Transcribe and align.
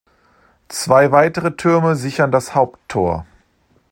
Zwei 0.69 1.11
weitere 1.11 1.51
Türme 1.55 1.95
sichern 1.95 2.31
das 2.31 2.55
Haupttor. 2.55 3.23